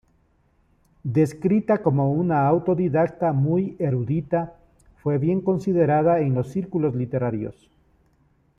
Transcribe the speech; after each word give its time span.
Descrita 1.03 1.83
como 1.83 2.11
una 2.11 2.47
autodidacta 2.47 3.33
muy 3.33 3.75
erudita, 3.77 4.55
fue 5.03 5.19
bien 5.19 5.41
considerada 5.41 6.21
en 6.21 6.33
los 6.33 6.47
círculos 6.47 6.95
literarios. 6.95 7.69